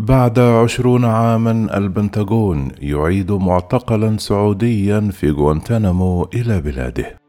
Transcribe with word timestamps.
بعد 0.00 0.38
عشرون 0.38 1.04
عاما 1.04 1.76
البنتاغون 1.76 2.68
يعيد 2.78 3.32
معتقلا 3.32 4.16
سعوديا 4.18 5.10
في 5.12 5.30
غوانتنامو 5.30 6.28
إلى 6.34 6.60
بلاده. 6.60 7.19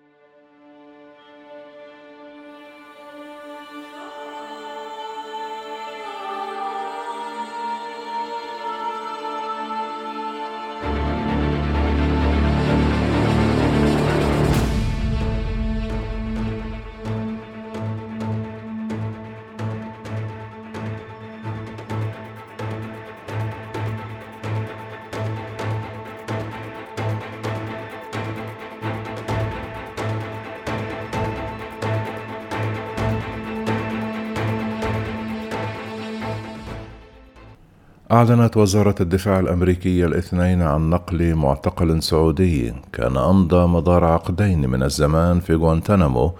أعلنت 38.12 38.58
وزارة 38.58 38.96
الدفاع 39.02 39.40
الأمريكية 39.40 40.06
الاثنين 40.06 40.62
عن 40.62 40.90
نقل 40.90 41.36
معتقل 41.36 42.04
سعودي 42.04 42.74
كان 42.94 43.18
أمضى 43.18 43.68
مدار 43.68 44.06
عقدين 44.06 44.70
من 44.70 44.84
الزمان 44.84 45.40
في 45.40 45.54
غوانتنامو 45.54 46.34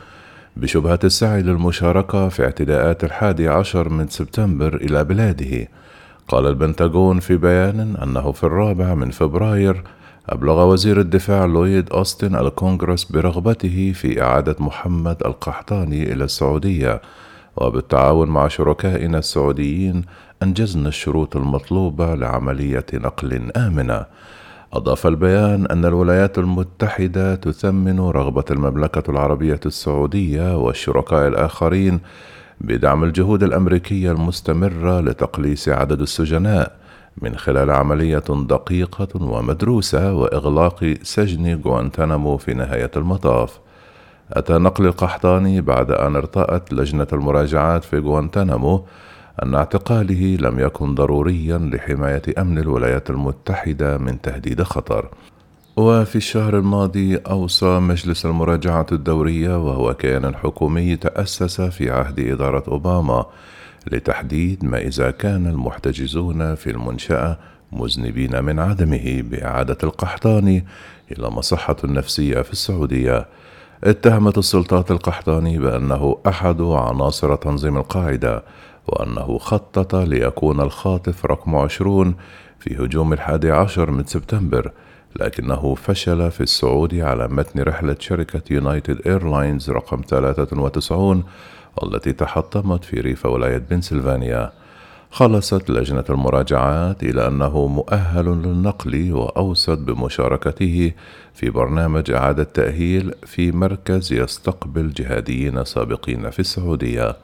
بشبهة 0.58 1.00
السعي 1.04 1.42
للمشاركة 1.42 2.30
في 2.30 2.44
اعتداءات 2.46 3.04
الحادي 3.04 3.48
عشر 3.48 3.90
من 3.90 4.08
سبتمبر 4.08 4.76
إلى 4.76 5.04
بلاده. 5.04 5.68
قال 6.28 6.48
البنتاغون 6.48 7.20
في 7.20 7.38
بيان 7.38 7.96
أنه 8.04 8.32
في 8.32 8.44
الرابع 8.44 8.94
من 8.96 9.10
فبراير 9.10 9.84
أبلغ 10.30 10.66
وزير 10.66 11.00
الدفاع 11.00 11.46
لويد 11.46 11.90
أوستن 11.90 12.36
الكونغرس 12.36 13.04
برغبته 13.04 13.92
في 13.96 14.22
إعادة 14.22 14.56
محمد 14.60 15.18
القحطاني 15.26 16.14
إلى 16.14 16.24
السعودية 16.24 17.02
وبالتعاون 17.58 18.28
مع 18.28 18.48
شركائنا 18.48 19.18
السعوديين 19.18 20.04
أنجزنا 20.44 20.88
الشروط 20.88 21.36
المطلوبة 21.36 22.16
لعملية 22.16 22.86
نقل 22.94 23.52
آمنة. 23.58 24.06
أضاف 24.74 25.08
البيان 25.08 25.66
أن 25.66 25.86
الولايات 25.86 26.38
المتحدة 26.38 27.36
تثمن 27.36 28.00
رغبة 28.00 28.46
المملكة 28.52 29.12
العربية 29.12 29.60
السعودية 29.66 30.58
والشركاء 30.58 31.28
الآخرين 31.28 32.00
بدعم 32.62 33.04
الجهود 33.04 33.44
الأمريكية 33.44 34.12
المستمرة 34.12 35.02
لتقليص 35.02 35.70
عدد 35.70 36.02
السجناء 36.02 36.76
من 37.22 37.36
خلال 37.36 37.72
عملية 37.72 38.24
دقيقة 38.30 39.24
ومدروسة 39.24 40.14
وإغلاق 40.14 40.94
سجن 41.02 41.62
غوانتنامو 41.66 42.38
في 42.38 42.54
نهاية 42.54 42.92
المطاف. 42.96 43.60
أتى 44.34 44.54
نقل 44.54 44.86
القحطاني 44.86 45.62
بعد 45.62 45.92
أن 45.92 46.16
ارتأت 46.16 46.74
لجنة 46.74 47.08
المراجعات 47.14 47.84
في 47.84 48.00
غوانتنامو 48.00 48.86
أن 49.44 49.56
اعتقاله 49.56 50.38
لم 50.40 50.60
يكن 50.60 50.96
ضروريا 50.96 51.58
لحماية 51.58 52.22
أمن 52.38 52.58
الولايات 52.58 53.10
المتحدة 53.10 53.98
من 53.98 54.22
تهديد 54.22 54.64
خطر. 54.64 55.10
وفي 55.78 56.16
الشهر 56.16 56.58
الماضي 56.58 57.16
أوصى 57.18 57.80
مجلس 57.80 58.26
المراجعة 58.26 58.86
الدورية 58.92 59.58
وهو 59.58 59.94
كيان 59.94 60.36
حكومي 60.36 60.96
تأسس 60.96 61.62
في 61.62 61.92
عهد 61.92 62.20
إدارة 62.20 62.64
أوباما 62.68 63.26
لتحديد 63.92 64.66
ما 64.66 64.78
إذا 64.78 65.12
كان 65.12 65.48
المحتجزون 65.48 66.56
في 66.56 66.70
المنشأة 66.70 67.38
مذنبين 67.72 68.44
من 68.44 68.60
عدمه 68.60 69.22
بإعادة 69.22 69.78
القحطاني 69.84 70.66
إلى 71.12 71.30
مصحة 71.30 71.78
نفسية 71.84 72.42
في 72.42 72.52
السعودية. 72.52 73.28
اتهمت 73.84 74.38
السلطات 74.38 74.92
القحطاني 74.92 75.60
بأنه 75.60 76.18
أحد 76.28 76.62
عناصر 76.62 77.36
تنظيم 77.36 77.78
القاعدة 77.78 78.44
وأنه 78.88 79.38
خطط 79.38 79.96
ليكون 79.96 80.62
الخاطف 80.62 81.26
رقم 81.26 81.56
عشرون 81.56 82.16
في 82.60 82.76
هجوم 82.76 83.14
الحادي 83.14 83.52
عشر 83.52 83.92
من 83.92 84.06
سبتمبر 84.06 84.72
لكنه 85.16 85.76
فشل 85.76 86.32
في 86.32 86.42
الصعود 86.42 86.96
على 86.96 87.28
متن 87.28 87.62
رحلة 87.62 87.96
شركة 88.00 88.42
يونايتد 88.54 89.08
إيرلاينز 89.08 89.70
رقم 89.70 90.02
93 90.08 91.24
والتي 91.78 92.14
تحطمت 92.14 92.84
في 92.84 93.00
ريف 93.00 93.26
ولاية 93.26 93.58
بنسلفانيا. 93.58 94.52
خلصت 95.12 95.70
لجنة 95.70 96.04
المراجعات 96.10 97.04
إلى 97.04 97.28
أنه 97.28 97.68
مؤهل 97.68 98.26
للنقل 98.26 99.14
وأوصت 99.14 99.78
بمشاركته 99.78 100.92
في 101.34 101.50
برنامج 101.50 102.12
إعادة 102.12 102.44
تأهيل 102.44 103.14
في 103.26 103.52
مركز 103.52 104.14
يستقبل 104.14 104.90
جهاديين 104.90 105.66
سابقين 105.66 106.30
في 106.30 106.40
السعودية. 106.40 107.16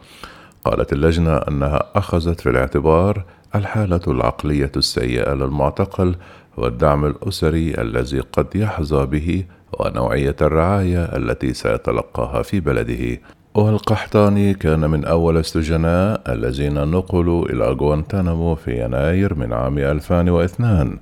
قالت 0.66 0.94
اللجنة 0.94 1.38
أنها 1.38 1.84
أخذت 1.96 2.42
في 2.42 2.50
الاعتبار 2.50 3.24
الحالة 3.56 4.02
العقلية 4.08 4.72
السيئة 4.76 5.34
للمعتقل 5.34 6.16
والدعم 6.58 7.06
الأسري 7.06 7.82
الذي 7.82 8.20
قد 8.20 8.56
يحظى 8.56 9.06
به 9.06 9.46
ونوعية 9.80 10.36
الرعاية 10.42 11.04
التي 11.04 11.54
سيتلقاها 11.54 12.42
في 12.42 12.60
بلده 12.60 13.20
والقحطاني 13.58 14.54
كان 14.54 14.90
من 14.90 15.06
أول 15.06 15.38
السجناء 15.38 16.22
الذين 16.28 16.92
نقلوا 16.92 17.46
إلى 17.46 17.72
غوانتانامو 17.72 18.56
في 18.56 18.84
يناير 18.84 19.36
من 19.36 19.54
عام 19.54 19.78
2002 19.78 21.00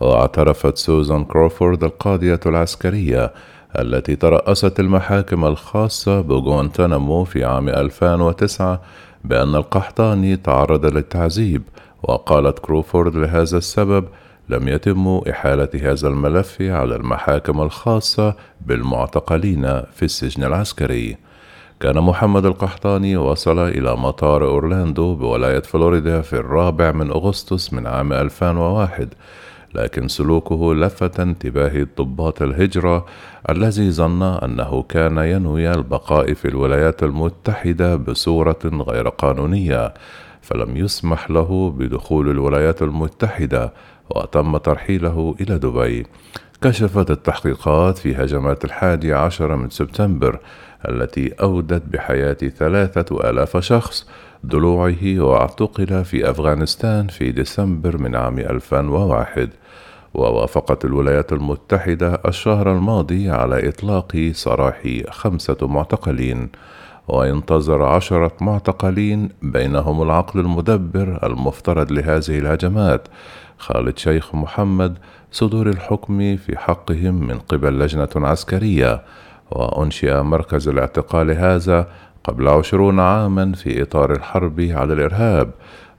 واعترفت 0.00 0.76
سوزان 0.76 1.24
كروفورد 1.24 1.84
القاضية 1.84 2.40
العسكرية 2.46 3.32
التي 3.78 4.16
ترأست 4.16 4.80
المحاكم 4.80 5.44
الخاصة 5.44 6.20
بغوانتانامو 6.20 7.24
في 7.24 7.44
عام 7.44 7.68
2009 7.68 8.80
بأن 9.24 9.54
القحطاني 9.54 10.36
تعرض 10.36 10.86
للتعذيب 10.86 11.62
وقالت 12.02 12.58
كروفورد 12.58 13.16
لهذا 13.16 13.58
السبب 13.58 14.04
لم 14.48 14.68
يتم 14.68 15.20
إحالة 15.30 15.70
هذا 15.74 16.08
الملف 16.08 16.56
على 16.60 16.96
المحاكم 16.96 17.60
الخاصة 17.60 18.34
بالمعتقلين 18.66 19.62
في 19.92 20.02
السجن 20.02 20.44
العسكري. 20.44 21.27
كان 21.80 22.00
محمد 22.00 22.46
القحطاني 22.46 23.16
وصل 23.16 23.58
إلى 23.58 23.96
مطار 23.96 24.44
أورلاندو 24.44 25.14
بولاية 25.14 25.60
فلوريدا 25.60 26.20
في 26.20 26.32
الرابع 26.32 26.92
من 26.92 27.10
أغسطس 27.10 27.72
من 27.72 27.86
عام 27.86 28.12
2001 28.12 29.14
لكن 29.74 30.08
سلوكه 30.08 30.74
لفت 30.74 31.20
انتباه 31.20 31.86
ضباط 31.98 32.42
الهجرة 32.42 33.06
الذي 33.50 33.90
ظن 33.90 34.22
أنه 34.22 34.82
كان 34.82 35.18
ينوي 35.18 35.70
البقاء 35.70 36.34
في 36.34 36.48
الولايات 36.48 37.02
المتحدة 37.02 37.96
بصورة 37.96 38.58
غير 38.64 39.08
قانونية 39.08 39.94
فلم 40.42 40.76
يسمح 40.76 41.30
له 41.30 41.70
بدخول 41.70 42.30
الولايات 42.30 42.82
المتحدة 42.82 43.72
وتم 44.10 44.56
ترحيله 44.56 45.34
إلى 45.40 45.58
دبي. 45.58 46.06
كشفت 46.62 47.10
التحقيقات 47.10 47.98
في 47.98 48.14
هجمات 48.14 48.64
الحادي 48.64 49.12
عشر 49.14 49.56
من 49.56 49.70
سبتمبر 49.70 50.40
التي 50.88 51.32
أودت 51.32 51.82
بحياة 51.86 52.32
ثلاثة 52.32 53.30
آلاف 53.30 53.56
شخص 53.56 54.06
ضلوعه 54.46 55.20
واعتقل 55.20 56.04
في 56.04 56.30
أفغانستان 56.30 57.06
في 57.08 57.32
ديسمبر 57.32 57.98
من 57.98 58.16
عام 58.16 58.38
2001 58.38 59.50
ووافقت 60.14 60.84
الولايات 60.84 61.32
المتحدة 61.32 62.20
الشهر 62.28 62.72
الماضي 62.72 63.30
على 63.30 63.68
إطلاق 63.68 64.30
سراح 64.32 64.82
خمسة 65.10 65.56
معتقلين 65.62 66.48
وينتظر 67.08 67.82
عشرة 67.82 68.32
معتقلين 68.40 69.28
بينهم 69.42 70.02
العقل 70.02 70.40
المدبر 70.40 71.26
المفترض 71.26 71.92
لهذه 71.92 72.38
الهجمات 72.38 73.08
خالد 73.58 73.98
شيخ 73.98 74.34
محمد 74.34 74.98
صدور 75.32 75.68
الحكم 75.68 76.36
في 76.36 76.58
حقهم 76.58 77.26
من 77.26 77.38
قبل 77.38 77.78
لجنة 77.78 78.08
عسكرية. 78.16 79.02
وأنشئ 79.50 80.22
مركز 80.22 80.68
الاعتقال 80.68 81.30
هذا 81.30 81.88
قبل 82.24 82.48
عشرون 82.48 83.00
عاما 83.00 83.52
في 83.52 83.82
إطار 83.82 84.12
الحرب 84.12 84.60
على 84.60 84.92
الإرهاب. 84.92 85.50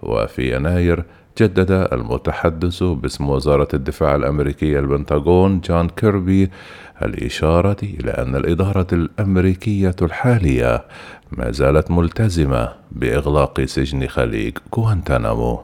وفي 0.02 0.56
يناير 0.56 1.04
جدد 1.42 1.72
المتحدث 1.72 2.84
باسم 2.84 3.30
وزارة 3.30 3.68
الدفاع 3.74 4.16
الأمريكية 4.16 4.80
البنتاغون 4.80 5.60
جون 5.60 5.90
كيربي 5.90 6.52
الإشارة 7.02 7.78
إلى 7.84 8.12
أن 8.12 8.36
الإدارة 8.36 8.88
الأمريكية 8.94 9.96
الحالية 10.02 10.86
ما 11.32 11.52
زالت 11.52 11.92
ملتزمة 11.92 12.70
بإغلاق 12.92 13.62
سجن 13.62 14.08
خليج 14.08 14.58
غوانتنامو 14.76 15.64